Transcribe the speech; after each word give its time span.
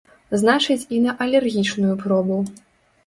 Значыць, 0.41 0.87
і 0.95 1.03
на 1.03 1.13
алергічную 1.25 1.93
пробу. 2.03 2.43